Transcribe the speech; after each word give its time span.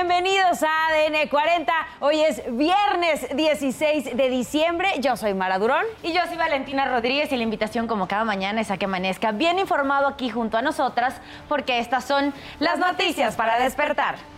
Bienvenidos 0.00 0.62
a 0.62 0.86
ADN 0.90 1.28
40. 1.28 1.72
Hoy 1.98 2.20
es 2.20 2.40
viernes 2.56 3.34
16 3.34 4.16
de 4.16 4.30
diciembre. 4.30 4.88
Yo 5.00 5.16
soy 5.16 5.34
Mara 5.34 5.58
Durón. 5.58 5.84
Y 6.04 6.12
yo 6.12 6.20
soy 6.28 6.36
Valentina 6.36 6.84
Rodríguez 6.84 7.32
y 7.32 7.36
la 7.36 7.42
invitación 7.42 7.88
como 7.88 8.06
cada 8.06 8.22
mañana 8.22 8.60
es 8.60 8.70
a 8.70 8.76
que 8.76 8.84
amanezca 8.84 9.32
bien 9.32 9.58
informado 9.58 10.06
aquí 10.06 10.30
junto 10.30 10.56
a 10.56 10.62
nosotras 10.62 11.20
porque 11.48 11.80
estas 11.80 12.04
son 12.04 12.32
las 12.60 12.78
noticias 12.78 13.34
para 13.34 13.58
despertar. 13.58 14.37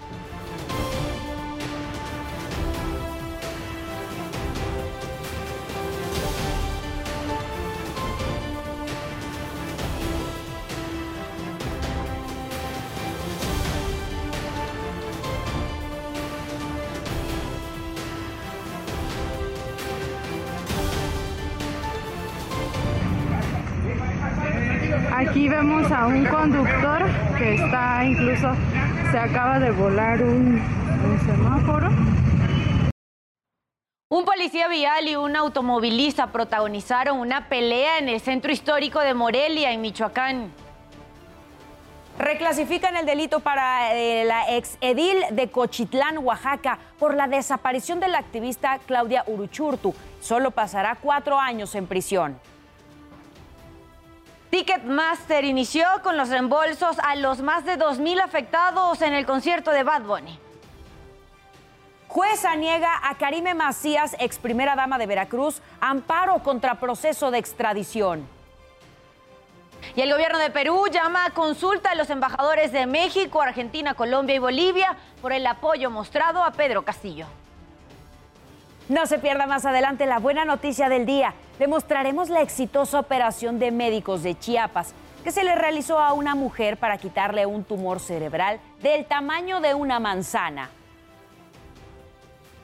Aquí 25.30 25.48
vemos 25.48 25.88
a 25.92 26.08
un 26.08 26.26
conductor 26.26 27.04
que 27.38 27.54
está 27.54 28.04
incluso, 28.04 28.48
se 29.12 29.16
acaba 29.16 29.60
de 29.60 29.70
volar 29.70 30.20
un, 30.20 30.58
un 30.58 31.20
semáforo. 31.24 31.88
Un 34.08 34.24
policía 34.24 34.66
vial 34.66 35.06
y 35.06 35.14
un 35.14 35.36
automovilista 35.36 36.32
protagonizaron 36.32 37.16
una 37.20 37.48
pelea 37.48 37.98
en 37.98 38.08
el 38.08 38.20
centro 38.20 38.50
histórico 38.50 38.98
de 38.98 39.14
Morelia, 39.14 39.70
en 39.70 39.80
Michoacán. 39.82 40.50
Reclasifican 42.18 42.96
el 42.96 43.06
delito 43.06 43.38
para 43.38 43.94
eh, 43.94 44.24
la 44.24 44.56
ex 44.56 44.78
edil 44.80 45.16
de 45.30 45.48
Cochitlán, 45.48 46.18
Oaxaca, 46.18 46.80
por 46.98 47.14
la 47.14 47.28
desaparición 47.28 48.00
de 48.00 48.08
la 48.08 48.18
activista 48.18 48.80
Claudia 48.84 49.22
Uruchurtu. 49.28 49.94
Solo 50.20 50.50
pasará 50.50 50.96
cuatro 51.00 51.38
años 51.38 51.76
en 51.76 51.86
prisión. 51.86 52.36
Ticketmaster 54.50 55.44
inició 55.44 55.86
con 56.02 56.16
los 56.16 56.28
reembolsos 56.28 56.98
a 56.98 57.14
los 57.14 57.40
más 57.40 57.64
de 57.64 57.78
2.000 57.78 58.20
afectados 58.20 59.00
en 59.00 59.14
el 59.14 59.24
concierto 59.24 59.70
de 59.70 59.84
Bad 59.84 60.02
Bunny. 60.02 60.38
Jueza 62.08 62.56
niega 62.56 62.90
a 63.04 63.16
Karime 63.16 63.54
Macías, 63.54 64.16
ex 64.18 64.38
primera 64.38 64.74
dama 64.74 64.98
de 64.98 65.06
Veracruz, 65.06 65.62
amparo 65.80 66.42
contra 66.42 66.80
proceso 66.80 67.30
de 67.30 67.38
extradición. 67.38 68.26
Y 69.94 70.00
el 70.00 70.12
gobierno 70.12 70.38
de 70.38 70.50
Perú 70.50 70.88
llama 70.90 71.26
a 71.26 71.30
consulta 71.30 71.92
a 71.92 71.94
los 71.94 72.10
embajadores 72.10 72.72
de 72.72 72.86
México, 72.86 73.40
Argentina, 73.40 73.94
Colombia 73.94 74.34
y 74.34 74.40
Bolivia 74.40 74.96
por 75.22 75.32
el 75.32 75.46
apoyo 75.46 75.90
mostrado 75.90 76.42
a 76.42 76.50
Pedro 76.50 76.82
Castillo. 76.82 77.26
No 78.88 79.06
se 79.06 79.20
pierda 79.20 79.46
más 79.46 79.64
adelante 79.64 80.06
la 80.06 80.18
buena 80.18 80.44
noticia 80.44 80.88
del 80.88 81.06
día. 81.06 81.34
Le 81.60 81.68
mostraremos 81.68 82.30
la 82.30 82.40
exitosa 82.40 82.98
operación 82.98 83.58
de 83.58 83.70
médicos 83.70 84.22
de 84.22 84.34
Chiapas 84.34 84.94
que 85.22 85.30
se 85.30 85.44
le 85.44 85.54
realizó 85.54 85.98
a 85.98 86.14
una 86.14 86.34
mujer 86.34 86.78
para 86.78 86.96
quitarle 86.96 87.44
un 87.44 87.64
tumor 87.64 88.00
cerebral 88.00 88.58
del 88.80 89.04
tamaño 89.04 89.60
de 89.60 89.74
una 89.74 90.00
manzana. 90.00 90.70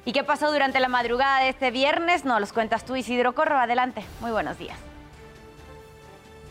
¿Y 0.07 0.13
qué 0.13 0.25
pasó 0.25 0.51
durante 0.51 0.81
la 0.81 0.89
madrugada 0.89 1.41
de 1.41 1.51
este 1.51 1.71
viernes? 1.71 2.25
Nos 2.25 2.41
los 2.41 2.55
cuentas 2.55 2.87
tú, 2.87 2.97
Isidro 2.97 3.35
Corro. 3.35 3.59
Adelante. 3.59 4.03
Muy 4.23 4.31
buenos 4.31 4.57
días. 4.57 4.79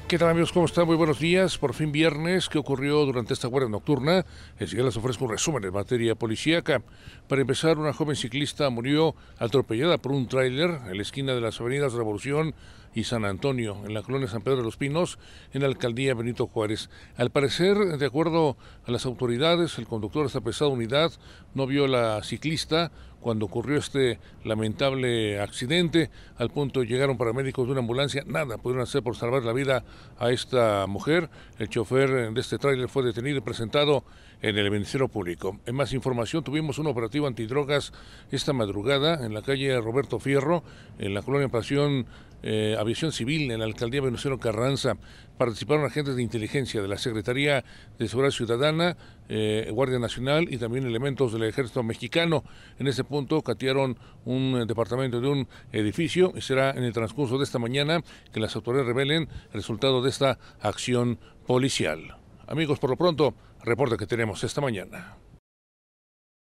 ¿Qué 0.08 0.20
tal 0.20 0.30
amigos? 0.30 0.52
¿Cómo 0.52 0.68
están? 0.68 0.86
Muy 0.86 0.96
buenos 0.96 1.18
días. 1.20 1.58
Por 1.58 1.74
fin 1.74 1.92
viernes, 1.92 2.48
¿qué 2.48 2.60
ocurrió 2.60 3.04
durante 3.06 3.34
esta 3.34 3.48
guardia 3.48 3.72
nocturna? 3.72 4.24
Enseguida 4.60 4.86
les 4.86 4.98
ofrezco 4.98 5.26
un 5.26 5.32
resumen 5.32 5.64
en 5.64 5.74
materia 5.74 6.14
policíaca. 6.14 6.84
Para 7.28 7.42
empezar, 7.42 7.80
una 7.80 7.92
joven 7.92 8.16
ciclista 8.16 8.70
murió 8.70 9.16
atropellada 9.40 9.98
por 9.98 10.12
un 10.12 10.28
tráiler 10.28 10.80
en 10.86 10.98
la 10.98 11.02
esquina 11.02 11.34
de 11.34 11.42
las 11.42 11.60
avenidas 11.60 11.94
Revolución 11.94 12.54
y 12.96 13.04
San 13.04 13.26
Antonio, 13.26 13.78
en 13.86 13.94
la 13.94 14.02
colonia 14.02 14.28
San 14.28 14.42
Pedro 14.42 14.58
de 14.58 14.64
los 14.64 14.78
Pinos, 14.78 15.20
en 15.54 15.62
la 15.62 15.68
alcaldía 15.68 16.16
Benito 16.16 16.48
Juárez. 16.48 16.90
Al 17.18 17.30
parecer, 17.30 17.78
de 17.78 18.06
acuerdo 18.06 18.58
a 18.88 18.92
las 18.92 19.06
autoridades, 19.06 19.78
el 19.78 19.86
conductor 19.86 20.24
de 20.24 20.28
esta 20.28 20.42
pesada 20.42 20.72
unidad 20.72 21.12
no 21.54 21.68
vio 21.68 21.86
a 21.86 21.90
la 21.90 22.24
ciclista 22.24 22.92
cuando 23.20 23.48
ocurrió 23.48 23.80
este 23.80 24.20
lamentable 24.44 25.40
accidente. 25.42 26.10
Al 26.38 26.52
punto 26.52 26.84
llegaron 26.84 27.18
paramédicos 27.18 27.66
de 27.66 27.72
una 27.72 27.82
ambulancia, 27.82 28.24
nada 28.26 28.58
pudieron 28.58 28.84
hacer 28.84 29.04
por 29.04 29.16
salvar 29.16 29.44
la 29.44 29.52
vida 29.52 29.84
a 30.18 30.30
esta 30.30 30.86
mujer. 30.88 31.30
El 31.60 31.68
chofer 31.68 32.32
de 32.32 32.40
este 32.40 32.58
tráiler 32.60 32.88
fue 32.88 33.04
detenido 33.04 33.40
y 33.40 33.42
presentado 33.42 34.06
en 34.42 34.58
el 34.58 34.70
Ministerio 34.70 35.08
Público. 35.08 35.60
En 35.66 35.76
más 35.76 35.92
información, 35.94 36.44
tuvimos 36.44 36.78
un 36.78 36.86
operativo 36.86 37.26
antidrogas 37.26 37.94
esta 38.32 38.54
madrugada 38.54 39.26
en 39.26 39.34
la 39.34 39.42
calle 39.42 39.82
Roberto 39.82 40.20
Fierro, 40.20 40.64
en 41.00 41.16
la 41.16 41.24
colonia 41.24 41.50
Pasión 41.50 42.06
eh, 42.48 42.78
Aviación 42.80 43.12
Civil 43.12 43.50
en 43.50 43.60
la 43.60 43.66
alcaldía 43.66 44.02
Venustiano 44.02 44.38
Carranza. 44.38 44.98
Participaron 45.36 45.84
agentes 45.84 46.16
de 46.16 46.22
inteligencia 46.22 46.80
de 46.80 46.88
la 46.88 47.00
Secretaría 47.00 47.66
de 47.98 48.08
Seguridad 48.08 48.32
Ciudadana, 48.32 48.98
eh, 49.28 49.68
Guardia 49.74 49.98
Nacional 49.98 50.48
y 50.54 50.58
también 50.58 50.86
elementos 50.86 51.34
del 51.34 51.44
Ejército 51.44 51.82
Mexicano. 51.82 52.44
En 52.78 52.88
ese 52.88 53.04
punto 53.04 53.42
catearon 53.42 53.98
un 54.26 54.62
eh, 54.62 54.66
departamento 54.68 55.20
de 55.20 55.28
un 55.28 55.48
edificio 55.72 56.34
y 56.36 56.42
será 56.42 56.70
en 56.70 56.84
el 56.84 56.94
transcurso 56.94 57.40
de 57.40 57.46
esta 57.46 57.58
mañana 57.58 58.04
que 58.32 58.40
las 58.40 58.56
autoridades 58.56 58.88
revelen 58.88 59.28
el 59.48 59.54
resultado 59.54 60.04
de 60.04 60.10
esta 60.12 60.38
acción 60.62 61.18
policial. 61.48 62.18
Amigos, 62.46 62.78
por 62.78 62.92
lo 62.92 62.96
pronto, 62.96 63.34
reporte 63.64 63.98
que 63.98 64.06
tenemos 64.06 64.44
esta 64.44 64.62
mañana. 64.62 65.18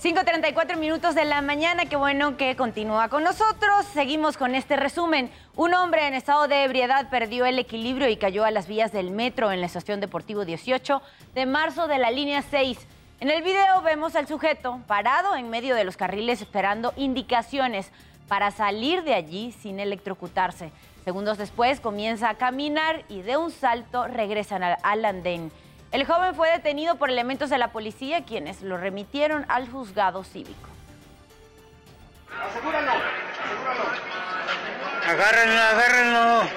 5.34 0.01 0.77
minutos 0.77 1.15
de 1.15 1.25
la 1.25 1.41
mañana, 1.41 1.87
qué 1.87 1.95
bueno 1.95 2.37
que 2.37 2.55
continúa 2.55 3.09
con 3.09 3.23
nosotros. 3.23 3.83
Seguimos 3.95 4.37
con 4.37 4.53
este 4.53 4.75
resumen. 4.75 5.31
Un 5.55 5.73
hombre 5.73 6.05
en 6.05 6.13
estado 6.13 6.47
de 6.47 6.63
ebriedad 6.65 7.09
perdió 7.09 7.47
el 7.47 7.57
equilibrio 7.57 8.07
y 8.07 8.15
cayó 8.15 8.45
a 8.45 8.51
las 8.51 8.67
vías 8.67 8.91
del 8.91 9.09
metro 9.09 9.51
en 9.51 9.59
la 9.59 9.65
estación 9.65 9.99
Deportivo 9.99 10.45
18 10.45 11.01
de 11.33 11.45
marzo 11.47 11.87
de 11.87 11.97
la 11.97 12.11
línea 12.11 12.43
6. 12.43 12.77
En 13.21 13.31
el 13.31 13.41
video 13.41 13.81
vemos 13.81 14.15
al 14.15 14.27
sujeto 14.27 14.79
parado 14.85 15.35
en 15.35 15.49
medio 15.49 15.73
de 15.73 15.83
los 15.83 15.97
carriles 15.97 16.43
esperando 16.43 16.93
indicaciones 16.95 17.89
para 18.27 18.51
salir 18.51 19.03
de 19.03 19.15
allí 19.15 19.51
sin 19.51 19.79
electrocutarse. 19.79 20.69
Segundos 21.05 21.39
después 21.39 21.79
comienza 21.79 22.29
a 22.29 22.35
caminar 22.35 23.03
y 23.09 23.23
de 23.23 23.37
un 23.37 23.49
salto 23.49 24.07
regresan 24.07 24.61
al 24.61 25.05
andén. 25.05 25.51
El 25.91 26.05
joven 26.05 26.35
fue 26.35 26.51
detenido 26.51 26.95
por 26.95 27.09
elementos 27.09 27.49
de 27.49 27.57
la 27.57 27.71
policía 27.71 28.25
quienes 28.25 28.61
lo 28.61 28.77
remitieron 28.77 29.45
al 29.47 29.69
juzgado 29.69 30.23
cívico. 30.23 30.69
Asegúralo, 32.49 32.91
asegúralo. 32.91 33.83
Agárrenlo, 35.07 35.61
agárrenlo. 35.61 36.49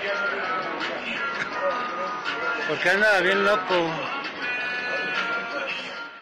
Porque 2.69 2.91
anda 2.91 3.21
bien 3.21 3.45
loco. 3.45 3.75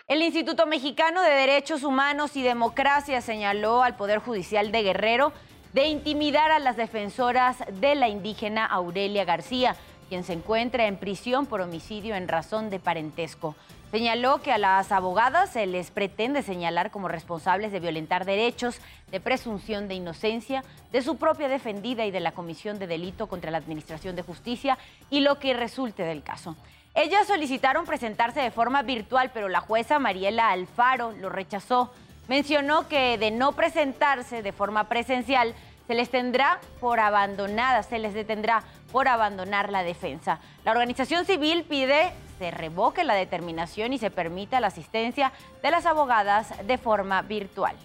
El 0.07 0.23
Instituto 0.23 0.67
Mexicano 0.67 1.23
de 1.23 1.31
Derechos 1.31 1.85
Humanos 1.85 2.37
y 2.37 2.43
Democracia 2.43 3.21
señaló 3.21 3.83
al 3.83 3.97
Poder 3.97 4.19
Judicial 4.19 4.71
de 4.73 4.83
Guerrero 4.83 5.33
de 5.73 5.87
intimidar 5.87 6.51
a 6.51 6.59
las 6.59 6.77
defensoras 6.77 7.59
de 7.73 7.95
la 7.95 8.09
indígena 8.09 8.65
Aurelia 8.67 9.25
García 9.25 9.77
quien 10.09 10.25
se 10.25 10.33
encuentra 10.33 10.87
en 10.87 10.97
prisión 10.97 11.47
por 11.47 11.61
homicidio 11.61 12.15
en 12.15 12.29
razón 12.29 12.71
de 12.71 12.79
parentesco. 12.81 13.55
Señaló 13.91 14.43
que 14.43 14.53
a 14.53 14.59
las 14.59 14.93
abogadas 14.93 15.51
se 15.51 15.67
les 15.67 15.91
pretende 15.91 16.43
señalar 16.43 16.91
como 16.91 17.09
responsables 17.09 17.73
de 17.73 17.81
violentar 17.81 18.27
derechos, 18.27 18.81
de 19.11 19.21
presunción 19.21 19.89
de 19.89 19.95
inocencia, 19.95 20.63
de 20.93 21.01
su 21.01 21.17
propia 21.17 21.49
defendida 21.49 22.05
y 22.05 22.11
de 22.11 22.21
la 22.21 22.33
comisión 22.33 22.79
de 22.79 22.87
delito 22.87 23.29
contra 23.29 23.51
la 23.51 23.59
Administración 23.59 24.15
de 24.15 24.23
Justicia 24.23 24.77
y 25.09 25.21
lo 25.21 25.39
que 25.39 25.55
resulte 25.55 26.03
del 26.03 26.23
caso. 26.23 26.55
Ellas 26.95 27.27
solicitaron 27.29 27.87
presentarse 27.87 28.41
de 28.41 28.51
forma 28.51 28.83
virtual, 28.83 29.31
pero 29.33 29.49
la 29.49 29.61
jueza 29.61 29.99
Mariela 29.99 30.51
Alfaro 30.51 31.13
lo 31.13 31.31
rechazó. 31.31 31.93
Mencionó 32.27 32.89
que 32.89 33.17
de 33.17 33.31
no 33.31 33.53
presentarse 33.53 34.43
de 34.43 34.53
forma 34.53 34.85
presencial, 34.89 35.55
se 35.87 35.95
les 35.95 36.11
tendrá 36.11 36.61
por 36.81 37.01
abandonadas, 37.01 37.87
se 37.87 37.99
les 37.99 38.13
detendrá 38.13 38.63
por 38.93 39.09
abandonar 39.09 39.71
la 39.71 39.83
defensa. 39.83 40.41
La 40.65 40.73
organización 40.73 41.25
civil 41.25 41.65
pide 41.65 42.13
se 42.39 42.51
revoque 42.51 43.05
la 43.05 43.15
determinación 43.15 43.93
y 43.93 43.99
se 43.99 44.11
permita 44.11 44.61
la 44.61 44.69
asistencia 44.69 45.33
de 45.63 45.71
las 45.71 45.87
abogadas 45.87 46.55
de 46.67 46.79
forma 46.79 47.21
virtual. 47.23 47.77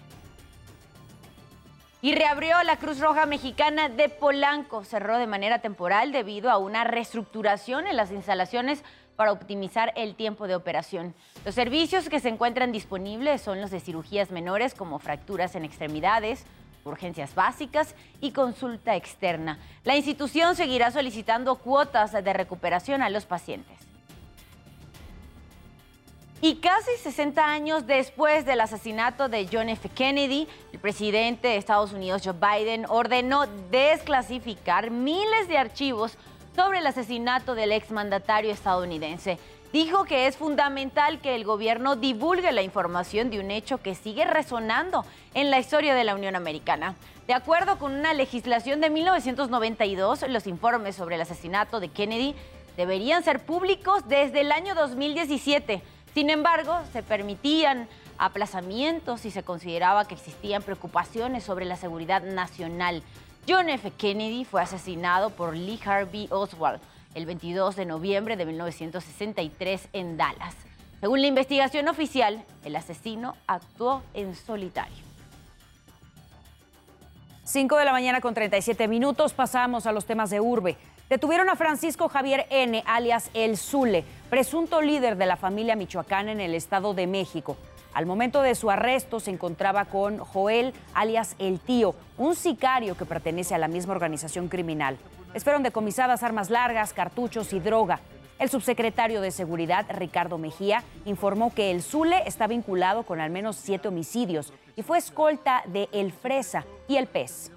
Y 2.00 2.14
reabrió 2.14 2.62
la 2.62 2.76
Cruz 2.76 3.00
Roja 3.00 3.26
Mexicana 3.26 3.88
de 3.88 4.10
Polanco. 4.10 4.84
Cerró 4.84 5.18
de 5.18 5.26
manera 5.26 5.60
temporal 5.60 6.12
debido 6.12 6.50
a 6.50 6.58
una 6.58 6.84
reestructuración 6.84 7.86
en 7.86 7.96
las 7.96 8.12
instalaciones 8.12 8.84
para 9.16 9.32
optimizar 9.32 9.92
el 9.96 10.14
tiempo 10.14 10.46
de 10.46 10.54
operación. 10.54 11.14
Los 11.44 11.54
servicios 11.54 12.08
que 12.08 12.20
se 12.20 12.28
encuentran 12.28 12.72
disponibles 12.72 13.40
son 13.40 13.60
los 13.60 13.70
de 13.70 13.80
cirugías 13.80 14.30
menores 14.30 14.74
como 14.74 14.98
fracturas 14.98 15.54
en 15.54 15.64
extremidades, 15.64 16.44
urgencias 16.84 17.34
básicas 17.34 17.94
y 18.20 18.32
consulta 18.32 18.96
externa. 18.96 19.58
La 19.84 19.96
institución 19.96 20.56
seguirá 20.56 20.90
solicitando 20.90 21.56
cuotas 21.56 22.12
de 22.12 22.32
recuperación 22.32 23.02
a 23.02 23.10
los 23.10 23.26
pacientes. 23.26 23.78
Y 26.40 26.56
casi 26.56 26.90
60 27.02 27.42
años 27.42 27.86
después 27.86 28.44
del 28.44 28.60
asesinato 28.60 29.30
de 29.30 29.48
John 29.50 29.70
F. 29.70 29.88
Kennedy, 29.88 30.46
el 30.72 30.78
presidente 30.78 31.48
de 31.48 31.56
Estados 31.56 31.92
Unidos, 31.94 32.20
Joe 32.22 32.34
Biden, 32.34 32.84
ordenó 32.86 33.46
desclasificar 33.70 34.90
miles 34.90 35.48
de 35.48 35.56
archivos 35.56 36.18
sobre 36.54 36.80
el 36.80 36.86
asesinato 36.86 37.54
del 37.54 37.72
exmandatario 37.72 38.52
estadounidense 38.52 39.38
dijo 39.74 40.04
que 40.04 40.28
es 40.28 40.36
fundamental 40.36 41.20
que 41.20 41.34
el 41.34 41.42
gobierno 41.42 41.96
divulgue 41.96 42.52
la 42.52 42.62
información 42.62 43.28
de 43.28 43.40
un 43.40 43.50
hecho 43.50 43.78
que 43.78 43.96
sigue 43.96 44.24
resonando 44.24 45.04
en 45.34 45.50
la 45.50 45.58
historia 45.58 45.96
de 45.96 46.04
la 46.04 46.14
Unión 46.14 46.36
Americana. 46.36 46.94
De 47.26 47.34
acuerdo 47.34 47.76
con 47.80 47.92
una 47.92 48.14
legislación 48.14 48.80
de 48.80 48.88
1992, 48.88 50.26
los 50.28 50.46
informes 50.46 50.94
sobre 50.94 51.16
el 51.16 51.22
asesinato 51.22 51.80
de 51.80 51.88
Kennedy 51.88 52.36
deberían 52.76 53.24
ser 53.24 53.44
públicos 53.44 54.06
desde 54.06 54.42
el 54.42 54.52
año 54.52 54.76
2017. 54.76 55.82
Sin 56.14 56.30
embargo, 56.30 56.78
se 56.92 57.02
permitían 57.02 57.88
aplazamientos 58.16 59.24
y 59.24 59.32
se 59.32 59.42
consideraba 59.42 60.04
que 60.04 60.14
existían 60.14 60.62
preocupaciones 60.62 61.42
sobre 61.42 61.64
la 61.64 61.76
seguridad 61.76 62.22
nacional. 62.22 63.02
John 63.48 63.68
F. 63.68 63.90
Kennedy 63.90 64.44
fue 64.44 64.62
asesinado 64.62 65.30
por 65.30 65.56
Lee 65.56 65.80
Harvey 65.84 66.28
Oswald 66.30 66.80
el 67.14 67.26
22 67.26 67.76
de 67.76 67.86
noviembre 67.86 68.36
de 68.36 68.46
1963 68.46 69.88
en 69.92 70.16
Dallas. 70.16 70.54
Según 71.00 71.20
la 71.20 71.26
investigación 71.26 71.88
oficial, 71.88 72.44
el 72.64 72.76
asesino 72.76 73.36
actuó 73.46 74.02
en 74.14 74.34
solitario. 74.34 75.04
5 77.44 77.76
de 77.76 77.84
la 77.84 77.92
mañana 77.92 78.20
con 78.20 78.32
37 78.32 78.88
minutos 78.88 79.34
pasamos 79.34 79.86
a 79.86 79.92
los 79.92 80.06
temas 80.06 80.30
de 80.30 80.40
urbe. 80.40 80.76
Detuvieron 81.10 81.50
a 81.50 81.56
Francisco 81.56 82.08
Javier 82.08 82.46
N., 82.48 82.82
alias 82.86 83.30
El 83.34 83.58
Zule, 83.58 84.04
presunto 84.30 84.80
líder 84.80 85.16
de 85.16 85.26
la 85.26 85.36
familia 85.36 85.76
michoacana 85.76 86.32
en 86.32 86.40
el 86.40 86.54
Estado 86.54 86.94
de 86.94 87.06
México. 87.06 87.58
Al 87.94 88.06
momento 88.06 88.42
de 88.42 88.56
su 88.56 88.70
arresto 88.70 89.20
se 89.20 89.30
encontraba 89.30 89.84
con 89.84 90.18
Joel, 90.18 90.74
alias 90.94 91.36
El 91.38 91.60
Tío, 91.60 91.94
un 92.18 92.34
sicario 92.34 92.96
que 92.96 93.06
pertenece 93.06 93.54
a 93.54 93.58
la 93.58 93.68
misma 93.68 93.92
organización 93.92 94.48
criminal. 94.48 94.98
Les 95.32 95.44
fueron 95.44 95.62
decomisadas 95.62 96.24
armas 96.24 96.50
largas, 96.50 96.92
cartuchos 96.92 97.52
y 97.52 97.60
droga. 97.60 98.00
El 98.40 98.50
subsecretario 98.50 99.20
de 99.20 99.30
Seguridad, 99.30 99.86
Ricardo 99.88 100.38
Mejía, 100.38 100.82
informó 101.04 101.54
que 101.54 101.70
el 101.70 101.82
Zule 101.82 102.24
está 102.26 102.48
vinculado 102.48 103.04
con 103.04 103.20
al 103.20 103.30
menos 103.30 103.54
siete 103.54 103.86
homicidios 103.86 104.52
y 104.74 104.82
fue 104.82 104.98
escolta 104.98 105.62
de 105.66 105.88
El 105.92 106.10
Fresa 106.10 106.64
y 106.88 106.96
El 106.96 107.06
Pez. 107.06 107.53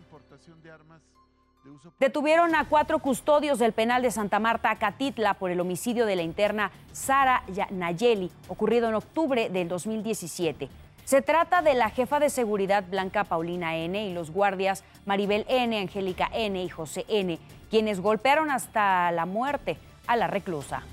Detuvieron 2.00 2.56
a 2.56 2.66
cuatro 2.66 3.00
custodios 3.00 3.60
del 3.60 3.74
penal 3.74 4.02
de 4.02 4.12
Santa 4.12 4.40
Marta, 4.40 4.76
Catitla, 4.76 5.34
por 5.36 5.52
el 5.52 5.60
homicidio 5.60 6.06
de 6.06 6.16
la 6.16 6.22
interna 6.22 6.72
Sara 6.92 7.44
Nayeli, 7.72 8.32
ocurrido 8.48 8.90
en 8.90 8.96
octubre 8.96 9.50
del 9.50 9.68
2017. 9.68 10.70
Se 11.06 11.22
trata 11.22 11.62
de 11.62 11.74
la 11.74 11.90
jefa 11.90 12.20
de 12.20 12.30
seguridad 12.30 12.84
Blanca 12.90 13.24
Paulina 13.24 13.78
N 13.78 14.08
y 14.08 14.14
los 14.14 14.32
guardias 14.32 14.84
Maribel 15.06 15.46
N, 15.48 15.80
Angélica 15.80 16.30
N 16.34 16.62
y 16.62 16.70
José 16.70 17.06
N, 17.08 17.40
quienes 17.70 18.02
golpearon 18.02 18.52
hasta 18.52 19.12
la 19.12 19.26
muerte 19.26 19.78
a 20.06 20.18
la 20.18 20.28
reclusa. 20.28 20.84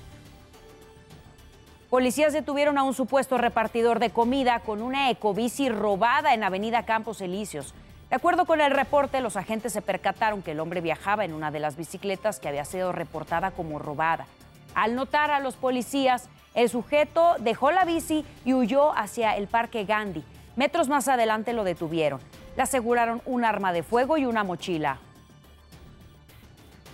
Policías 1.89 2.33
detuvieron 2.33 2.77
a 2.77 2.83
un 2.83 2.93
supuesto 2.93 3.37
repartidor 3.37 3.99
de 3.99 4.09
comida 4.09 4.59
con 4.59 4.81
una 4.81 5.09
ecobici 5.09 5.69
robada 5.69 6.33
en 6.33 6.43
Avenida 6.43 6.83
Campos 6.83 7.21
Elíseos. 7.21 7.73
De 8.09 8.15
acuerdo 8.15 8.45
con 8.45 8.61
el 8.61 8.71
reporte, 8.71 9.19
los 9.19 9.35
agentes 9.35 9.73
se 9.73 9.81
percataron 9.81 10.43
que 10.43 10.51
el 10.51 10.59
hombre 10.59 10.81
viajaba 10.81 11.25
en 11.25 11.33
una 11.33 11.49
de 11.51 11.59
las 11.59 11.75
bicicletas 11.75 12.39
que 12.39 12.47
había 12.47 12.65
sido 12.65 12.91
reportada 12.91 13.51
como 13.51 13.79
robada. 13.79 14.27
Al 14.75 14.95
notar 14.95 15.31
a 15.31 15.39
los 15.39 15.55
policías, 15.55 16.29
el 16.53 16.69
sujeto 16.69 17.35
dejó 17.39 17.71
la 17.71 17.83
bici 17.83 18.23
y 18.45 18.53
huyó 18.53 18.95
hacia 18.95 19.35
el 19.35 19.47
Parque 19.47 19.85
Gandhi. 19.85 20.23
Metros 20.55 20.87
más 20.87 21.07
adelante 21.07 21.53
lo 21.53 21.63
detuvieron. 21.63 22.19
Le 22.55 22.63
aseguraron 22.63 23.21
un 23.25 23.43
arma 23.43 23.73
de 23.73 23.83
fuego 23.83 24.17
y 24.17 24.25
una 24.25 24.43
mochila. 24.43 24.99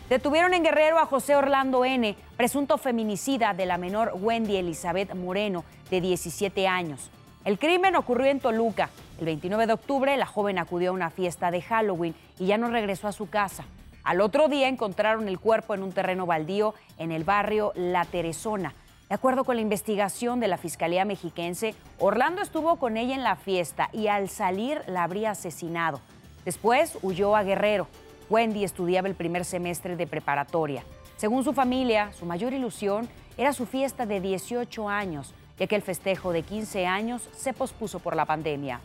Detuvieron 0.10 0.54
en 0.54 0.64
Guerrero 0.64 1.00
a 1.00 1.06
José 1.06 1.36
Orlando 1.36 1.86
N., 1.86 2.16
presunto 2.36 2.78
feminicida 2.78 3.54
de 3.54 3.66
la 3.66 3.78
menor 3.78 4.14
Wendy 4.16 4.58
Elizabeth 4.58 5.14
Moreno, 5.14 5.64
de 5.90 6.02
17 6.02 6.68
años. 6.68 7.12
El 7.44 7.58
crimen 7.58 7.96
ocurrió 7.96 8.28
en 8.28 8.40
Toluca. 8.40 8.92
El 9.18 9.26
29 9.26 9.66
de 9.66 9.74
octubre, 9.74 10.16
la 10.16 10.28
joven 10.28 10.60
acudió 10.60 10.92
a 10.92 10.94
una 10.94 11.10
fiesta 11.10 11.50
de 11.50 11.62
Halloween 11.64 12.14
y 12.38 12.46
ya 12.46 12.60
no 12.60 12.70
regresó 12.70 13.08
a 13.08 13.12
su 13.12 13.30
casa. 13.30 13.66
Al 14.04 14.22
otro 14.22 14.48
día 14.48 14.68
encontraron 14.68 15.28
el 15.28 15.40
cuerpo 15.40 15.74
en 15.74 15.82
un 15.82 15.92
terreno 15.92 16.28
baldío 16.28 16.76
en 17.00 17.12
el 17.12 17.24
barrio 17.24 17.72
La 17.76 18.06
Teresona. 18.06 18.76
De 19.10 19.16
acuerdo 19.16 19.44
con 19.44 19.56
la 19.56 19.64
investigación 19.64 20.40
de 20.40 20.48
la 20.48 20.58
Fiscalía 20.58 21.04
Mexiquense, 21.04 21.74
Orlando 21.98 22.44
estuvo 22.44 22.76
con 22.76 22.96
ella 22.96 23.16
en 23.16 23.24
la 23.24 23.36
fiesta 23.36 23.90
y 23.92 24.08
al 24.08 24.30
salir 24.30 24.82
la 24.86 25.04
habría 25.04 25.32
asesinado. 25.32 26.00
Después 26.46 27.00
huyó 27.02 27.36
a 27.36 27.44
Guerrero. 27.44 27.88
Wendy 28.30 28.64
estudiaba 28.64 29.08
el 29.08 29.16
primer 29.16 29.46
semestre 29.46 29.96
de 29.96 30.06
preparatoria. 30.06 30.84
Según 31.18 31.44
su 31.44 31.54
familia, 31.54 32.14
su 32.14 32.26
mayor 32.26 32.54
ilusión 32.54 33.10
era 33.36 33.52
su 33.52 33.66
fiesta 33.66 34.06
de 34.06 34.22
18 34.22 34.90
años, 34.90 35.34
ya 35.62 35.68
que 35.68 35.76
el 35.76 35.84
festejo 35.84 36.34
de 36.34 36.42
15 36.42 36.88
años 36.88 37.30
se 37.38 37.54
pospuso 37.54 38.00
por 38.00 38.16
la 38.16 38.26
pandemia. 38.26 38.80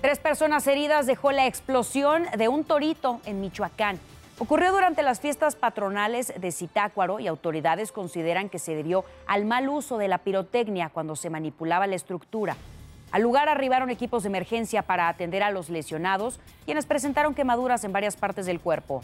Tres 0.00 0.20
personas 0.20 0.68
heridas 0.68 1.04
dejó 1.04 1.32
la 1.32 1.48
explosión 1.48 2.26
de 2.36 2.46
un 2.46 2.62
torito 2.62 3.20
en 3.26 3.40
Michoacán. 3.40 3.98
Ocurrió 4.38 4.70
durante 4.70 5.02
las 5.02 5.18
fiestas 5.18 5.56
patronales 5.56 6.32
de 6.40 6.52
Zitácuaro 6.52 7.18
y 7.18 7.26
autoridades 7.26 7.90
consideran 7.90 8.48
que 8.48 8.60
se 8.60 8.76
debió 8.76 9.04
al 9.26 9.46
mal 9.46 9.68
uso 9.68 9.98
de 9.98 10.06
la 10.06 10.18
pirotecnia 10.18 10.90
cuando 10.90 11.16
se 11.16 11.28
manipulaba 11.28 11.88
la 11.88 11.96
estructura. 11.96 12.56
Al 13.10 13.22
lugar 13.22 13.48
arribaron 13.48 13.90
equipos 13.90 14.22
de 14.22 14.28
emergencia 14.28 14.82
para 14.82 15.08
atender 15.08 15.42
a 15.42 15.50
los 15.50 15.70
lesionados, 15.70 16.38
quienes 16.66 16.86
presentaron 16.86 17.34
quemaduras 17.34 17.82
en 17.82 17.92
varias 17.92 18.14
partes 18.14 18.46
del 18.46 18.60
cuerpo. 18.60 19.02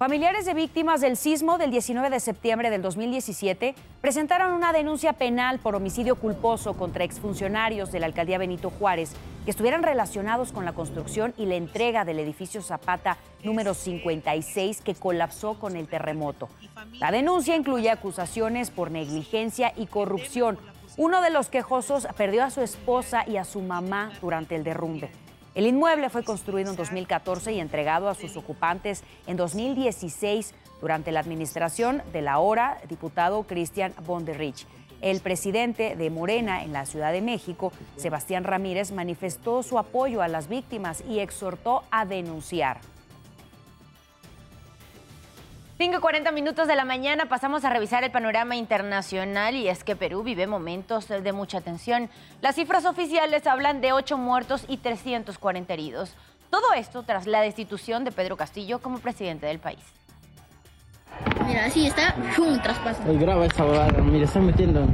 Familiares 0.00 0.46
de 0.46 0.54
víctimas 0.54 1.02
del 1.02 1.18
sismo 1.18 1.58
del 1.58 1.70
19 1.70 2.08
de 2.08 2.20
septiembre 2.20 2.70
del 2.70 2.80
2017 2.80 3.74
presentaron 4.00 4.52
una 4.52 4.72
denuncia 4.72 5.12
penal 5.12 5.58
por 5.58 5.74
homicidio 5.74 6.16
culposo 6.16 6.72
contra 6.72 7.04
exfuncionarios 7.04 7.92
de 7.92 8.00
la 8.00 8.06
alcaldía 8.06 8.38
Benito 8.38 8.70
Juárez 8.70 9.12
que 9.44 9.50
estuvieran 9.50 9.82
relacionados 9.82 10.52
con 10.52 10.64
la 10.64 10.72
construcción 10.72 11.34
y 11.36 11.44
la 11.44 11.56
entrega 11.56 12.06
del 12.06 12.18
edificio 12.18 12.62
Zapata 12.62 13.18
número 13.44 13.74
56 13.74 14.80
que 14.80 14.94
colapsó 14.94 15.58
con 15.58 15.76
el 15.76 15.86
terremoto. 15.86 16.48
La 16.98 17.10
denuncia 17.10 17.54
incluye 17.54 17.90
acusaciones 17.90 18.70
por 18.70 18.90
negligencia 18.90 19.74
y 19.76 19.84
corrupción. 19.84 20.58
Uno 20.96 21.20
de 21.20 21.28
los 21.28 21.50
quejosos 21.50 22.08
perdió 22.16 22.42
a 22.42 22.50
su 22.50 22.62
esposa 22.62 23.28
y 23.28 23.36
a 23.36 23.44
su 23.44 23.60
mamá 23.60 24.12
durante 24.22 24.56
el 24.56 24.64
derrumbe. 24.64 25.10
El 25.54 25.66
inmueble 25.66 26.10
fue 26.10 26.22
construido 26.22 26.70
en 26.70 26.76
2014 26.76 27.52
y 27.52 27.60
entregado 27.60 28.08
a 28.08 28.14
sus 28.14 28.36
ocupantes 28.36 29.02
en 29.26 29.36
2016 29.36 30.54
durante 30.80 31.10
la 31.10 31.20
administración 31.20 32.02
del 32.12 32.28
ahora 32.28 32.78
diputado 32.88 33.42
Cristian 33.42 33.92
Bonderrich. 34.06 34.66
El 35.00 35.20
presidente 35.20 35.96
de 35.96 36.10
Morena 36.10 36.62
en 36.62 36.72
la 36.72 36.86
Ciudad 36.86 37.10
de 37.10 37.20
México, 37.20 37.72
Sebastián 37.96 38.44
Ramírez, 38.44 38.92
manifestó 38.92 39.62
su 39.62 39.78
apoyo 39.78 40.22
a 40.22 40.28
las 40.28 40.48
víctimas 40.48 41.02
y 41.08 41.18
exhortó 41.18 41.82
a 41.90 42.04
denunciar. 42.04 42.80
5.40 45.80 46.34
minutos 46.34 46.68
de 46.68 46.76
la 46.76 46.84
mañana 46.84 47.24
pasamos 47.30 47.64
a 47.64 47.70
revisar 47.70 48.04
el 48.04 48.10
panorama 48.10 48.54
internacional 48.54 49.54
y 49.54 49.66
es 49.66 49.82
que 49.82 49.96
Perú 49.96 50.22
vive 50.22 50.46
momentos 50.46 51.08
de 51.08 51.32
mucha 51.32 51.62
tensión. 51.62 52.10
Las 52.42 52.56
cifras 52.56 52.84
oficiales 52.84 53.46
hablan 53.46 53.80
de 53.80 53.94
8 53.94 54.18
muertos 54.18 54.66
y 54.68 54.76
340 54.76 55.72
heridos. 55.72 56.12
Todo 56.50 56.74
esto 56.76 57.02
tras 57.04 57.26
la 57.26 57.40
destitución 57.40 58.04
de 58.04 58.12
Pedro 58.12 58.36
Castillo 58.36 58.80
como 58.80 58.98
presidente 58.98 59.46
del 59.46 59.58
país. 59.58 59.80
Mira, 61.46 61.64
así 61.64 61.86
está, 61.86 62.14
un 62.36 62.60
traspaso. 62.60 63.00
Graba 63.18 63.46
esa 63.46 63.64
bobada, 63.64 64.02
mira, 64.02 64.26
están 64.26 64.44
metiendo. 64.44 64.86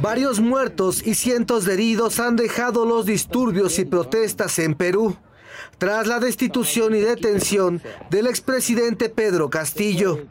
Varios 0.00 0.40
muertos 0.40 1.06
y 1.06 1.12
cientos 1.12 1.66
de 1.66 1.74
heridos 1.74 2.20
han 2.20 2.36
dejado 2.36 2.86
los 2.86 3.04
disturbios 3.04 3.78
y 3.78 3.84
protestas 3.84 4.58
en 4.60 4.74
Perú 4.74 5.14
tras 5.78 6.06
la 6.06 6.20
destitución 6.20 6.94
y 6.94 7.00
detención 7.00 7.82
del 8.10 8.26
expresidente 8.26 9.08
Pedro 9.08 9.50
Castillo. 9.50 10.26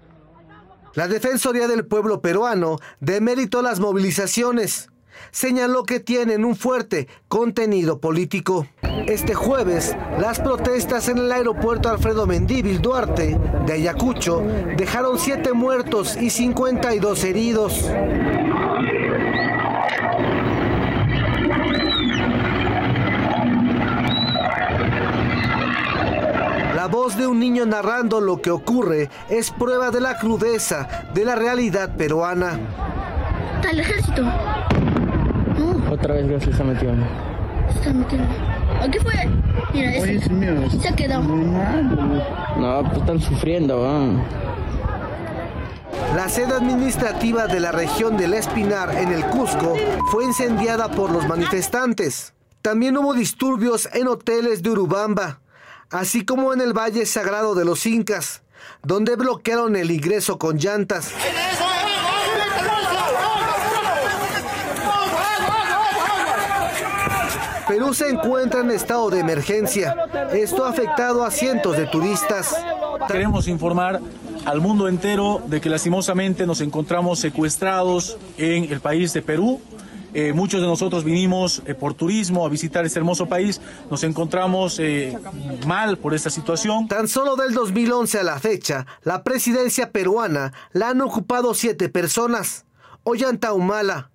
La 0.94 1.08
Defensoría 1.08 1.68
del 1.68 1.86
Pueblo 1.86 2.22
Peruano 2.22 2.78
demeritó 3.00 3.62
las 3.62 3.80
movilizaciones. 3.80 4.90
Señaló 5.32 5.84
que 5.84 6.00
tienen 6.00 6.46
un 6.46 6.56
fuerte 6.56 7.08
contenido 7.28 8.00
político. 8.00 8.68
Este 9.08 9.36
jueves, 9.36 9.96
las 10.20 10.40
protestas 10.40 11.08
en 11.08 11.20
el 11.20 11.32
aeropuerto 11.32 11.90
Alfredo 11.90 12.26
Mendívil 12.26 12.82
Duarte 12.82 13.40
de 13.66 13.74
Ayacucho 13.74 14.42
dejaron 14.76 15.20
siete 15.20 15.54
muertos 15.54 16.18
y 16.18 16.30
52 16.30 17.24
heridos. 17.24 17.86
Voz 27.18 27.20
de 27.20 27.28
un 27.28 27.40
niño 27.40 27.66
narrando 27.66 28.22
lo 28.22 28.42
que 28.42 28.52
ocurre 28.52 29.10
es 29.30 29.50
prueba 29.52 29.90
de 29.90 30.02
la 30.02 30.18
crudeza 30.18 30.88
de 31.14 31.26
la 31.26 31.36
realidad 31.36 31.96
peruana. 31.96 32.60
Está 33.56 33.72
el 33.72 33.80
ejército. 33.80 34.24
Otra 35.92 36.14
vez 36.16 36.30
ya 36.30 36.40
se 36.40 36.52
está 36.52 36.64
metiendo. 36.64 37.06
Se 37.72 37.80
está 37.80 37.94
metiendo. 37.94 38.28
¿A 38.82 38.92
qué 38.92 39.00
fue? 39.00 39.14
Mira, 39.74 39.96
ese. 39.96 40.80
Se 40.80 40.88
ha 40.88 40.96
quedado. 40.96 41.24
No, 41.24 42.84
pues 42.84 42.98
están 42.98 43.20
sufriendo. 43.20 43.84
La 46.16 46.30
sede 46.30 46.54
administrativa 46.54 47.48
de 47.48 47.60
la 47.60 47.72
región 47.72 48.18
del 48.18 48.34
Espinar 48.34 48.96
en 48.96 49.12
el 49.12 49.26
Cusco 49.26 49.76
fue 50.12 50.26
incendiada 50.26 50.90
por 50.90 51.10
los 51.12 51.28
manifestantes. 51.28 52.34
También 52.62 52.98
hubo 52.98 53.14
disturbios 53.14 53.90
en 53.94 54.08
hoteles 54.08 54.62
de 54.62 54.72
Urubamba, 54.72 55.40
así 55.90 56.26
como 56.26 56.54
en 56.54 56.62
el 56.62 56.74
Valle 56.74 57.06
Sagrado 57.06 57.56
de 57.56 57.66
los 57.66 57.86
Incas, 57.86 58.42
donde 58.84 59.16
bloquearon 59.16 59.76
el 59.76 59.92
ingreso 59.92 60.38
con 60.38 60.58
llantas. 60.58 61.12
Perú 67.68 67.94
se 67.94 68.10
encuentra 68.10 68.62
en 68.62 68.72
estado 68.72 69.10
de 69.10 69.20
emergencia. 69.20 69.94
Esto 70.32 70.66
ha 70.66 70.70
afectado 70.70 71.26
a 71.26 71.32
cientos 71.32 71.76
de 71.76 71.86
turistas. 71.86 72.56
Queremos 73.08 73.48
informar 73.48 74.00
al 74.46 74.62
mundo 74.62 74.88
entero 74.88 75.42
de 75.46 75.60
que 75.60 75.70
lastimosamente 75.70 76.48
nos 76.48 76.62
encontramos 76.62 77.20
secuestrados 77.20 78.18
en 78.38 78.72
el 78.72 78.80
país 78.80 79.12
de 79.12 79.22
Perú. 79.22 79.62
Eh, 80.14 80.34
muchos 80.34 80.62
de 80.62 80.68
nosotros 80.68 81.04
vinimos 81.04 81.62
eh, 81.66 81.76
por 81.76 81.94
turismo 81.94 82.46
a 82.46 82.50
visitar 82.50 82.86
este 82.86 83.00
hermoso 83.00 83.28
país. 83.28 83.62
Nos 83.92 84.04
encontramos 84.04 84.80
eh, 84.80 85.18
mal 85.66 85.98
por 85.98 86.14
esta 86.14 86.30
situación. 86.30 86.88
Tan 86.88 87.08
solo 87.08 87.36
del 87.36 87.54
2011 87.54 88.20
a 88.20 88.24
la 88.24 88.40
fecha, 88.40 88.86
la 89.04 89.24
presidencia 89.24 89.92
peruana 89.92 90.54
la 90.72 90.90
han 90.90 91.02
ocupado 91.02 91.54
siete 91.54 91.90
personas. 91.90 92.66
Ollanta 93.04 93.54
Humala, 93.54 94.12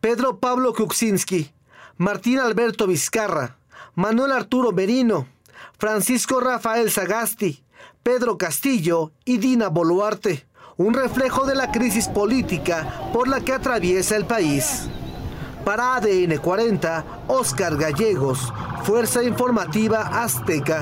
Pedro 0.00 0.38
Pablo 0.38 0.72
Kuczynski, 0.72 1.52
Martín 1.96 2.38
Alberto 2.38 2.86
Vizcarra, 2.86 3.56
Manuel 3.94 4.32
Arturo 4.32 4.72
Merino, 4.72 5.26
Francisco 5.78 6.40
Rafael 6.40 6.90
Sagasti, 6.90 7.64
Pedro 8.02 8.38
Castillo 8.38 9.12
y 9.24 9.38
Dina 9.38 9.68
Boluarte, 9.68 10.46
un 10.76 10.94
reflejo 10.94 11.46
de 11.46 11.54
la 11.54 11.72
crisis 11.72 12.08
política 12.08 13.10
por 13.12 13.26
la 13.26 13.40
que 13.40 13.52
atraviesa 13.52 14.16
el 14.16 14.26
país. 14.26 14.88
Para 15.66 15.96
ADN 15.96 16.38
40, 16.38 17.04
Oscar 17.26 17.76
Gallegos, 17.76 18.52
Fuerza 18.84 19.24
Informativa 19.24 20.22
Azteca. 20.22 20.80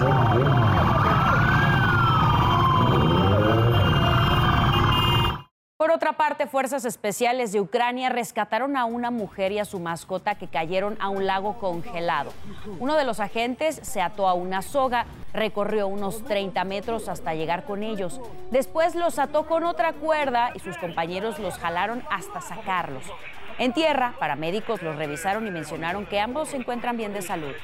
Por 5.79 5.91
otra 5.91 6.12
parte, 6.19 6.47
fuerzas 6.47 6.85
especiales 6.85 7.53
de 7.53 7.62
Ucrania 7.62 8.11
rescataron 8.11 8.76
a 8.76 8.85
una 8.85 9.11
mujer 9.11 9.53
y 9.53 9.59
a 9.59 9.64
su 9.64 9.81
mascota 9.81 10.35
que 10.35 10.49
cayeron 10.49 10.99
a 11.00 11.09
un 11.09 11.26
lago 11.26 11.59
congelado. 11.59 12.31
Uno 12.79 12.97
de 12.97 13.07
los 13.07 13.21
agentes 13.21 13.81
se 13.83 14.03
ató 14.03 14.29
a 14.29 14.35
una 14.35 14.61
soga, 14.61 15.07
recorrió 15.33 15.88
unos 15.88 16.23
30 16.25 16.62
metros 16.64 17.09
hasta 17.09 17.35
llegar 17.35 17.64
con 17.64 17.83
ellos. 17.83 18.21
Después 18.50 18.95
los 18.95 19.19
ató 19.19 19.47
con 19.47 19.64
otra 19.64 19.95
cuerda 19.95 20.53
y 20.55 20.59
sus 20.59 20.76
compañeros 20.76 21.38
los 21.38 21.57
jalaron 21.57 22.03
hasta 22.11 22.43
sacarlos. 22.43 23.05
En 23.58 23.73
tierra, 23.73 24.14
paramédicos 24.18 24.82
los 24.82 24.96
revisaron 24.96 25.46
y 25.46 25.50
mencionaron 25.50 26.06
que 26.06 26.20
ambos 26.20 26.49
se 26.49 26.56
encuentran 26.56 26.96
bien 26.96 27.12
de 27.12 27.23
salud. 27.23 27.54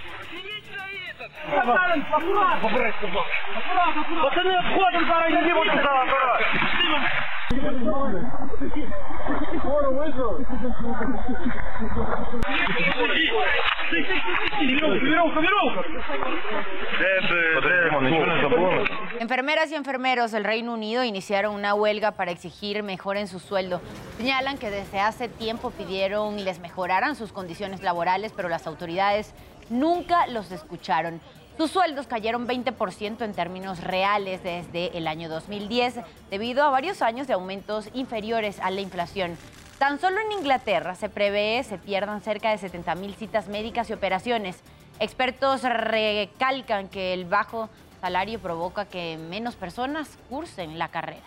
Enfermeras 19.18 19.70
y 19.70 19.74
enfermeros 19.74 20.30
del 20.30 20.44
Reino 20.44 20.74
Unido 20.74 21.02
iniciaron 21.02 21.54
una 21.54 21.74
huelga 21.74 22.12
para 22.12 22.30
exigir 22.30 22.82
mejoren 22.84 23.26
su 23.26 23.40
sueldo. 23.40 23.80
Señalan 24.16 24.56
que 24.56 24.70
desde 24.70 25.00
hace 25.00 25.28
tiempo 25.28 25.70
pidieron 25.72 26.38
y 26.38 26.44
les 26.44 26.60
mejoraran 26.60 27.16
sus 27.16 27.32
condiciones 27.32 27.82
laborales, 27.82 28.32
pero 28.34 28.48
las 28.48 28.66
autoridades 28.68 29.34
nunca 29.70 30.26
los 30.28 30.52
escucharon. 30.52 31.20
Sus 31.60 31.72
sueldos 31.72 32.06
cayeron 32.06 32.48
20% 32.48 33.22
en 33.22 33.34
términos 33.34 33.84
reales 33.84 34.42
desde 34.42 34.96
el 34.96 35.06
año 35.06 35.28
2010 35.28 35.96
debido 36.30 36.64
a 36.64 36.70
varios 36.70 37.02
años 37.02 37.26
de 37.26 37.34
aumentos 37.34 37.90
inferiores 37.92 38.58
a 38.60 38.70
la 38.70 38.80
inflación. 38.80 39.36
Tan 39.78 40.00
solo 40.00 40.22
en 40.22 40.32
Inglaterra 40.32 40.94
se 40.94 41.10
prevé 41.10 41.62
se 41.62 41.76
pierdan 41.76 42.22
cerca 42.22 42.48
de 42.48 42.56
70 42.56 42.94
mil 42.94 43.14
citas 43.14 43.48
médicas 43.48 43.90
y 43.90 43.92
operaciones. 43.92 44.62
Expertos 45.00 45.62
recalcan 45.62 46.88
que 46.88 47.12
el 47.12 47.26
bajo 47.26 47.68
salario 48.00 48.40
provoca 48.40 48.86
que 48.86 49.18
menos 49.18 49.54
personas 49.54 50.16
cursen 50.30 50.78
la 50.78 50.88
carrera. 50.88 51.26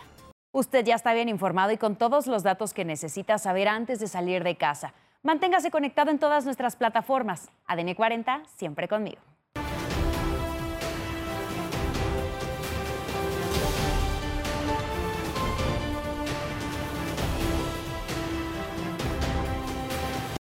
Usted 0.51 0.83
ya 0.83 0.95
está 0.95 1.13
bien 1.13 1.29
informado 1.29 1.73
y 1.73 1.77
con 1.77 1.95
todos 1.95 2.25
los 2.25 2.41
datos 2.41 2.73
que 2.73 2.85
necesita 2.85 3.37
saber 3.37 3.67
antes 3.67 3.99
de 3.99 4.07
salir 4.07 4.43
de 4.43 4.55
casa. 4.55 4.95
Manténgase 5.21 5.69
conectado 5.69 6.09
en 6.09 6.17
todas 6.17 6.45
nuestras 6.45 6.75
plataformas. 6.75 7.51
ADN 7.67 7.93
40, 7.93 8.41
siempre 8.55 8.87
conmigo. 8.87 9.32